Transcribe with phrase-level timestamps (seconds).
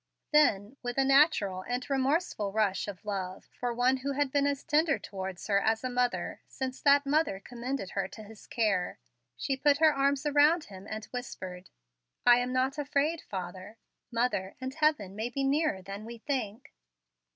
[0.33, 4.63] Then, with a natural and remorseful rush of love for one who had been as
[4.63, 8.97] tender towards her as a mother since that mother commended her to his care,
[9.37, 11.69] she put her arms around him and whispered,
[12.25, 13.77] "I am not afraid, father.
[14.11, 16.73] Mother and heaven may be nearer than we think."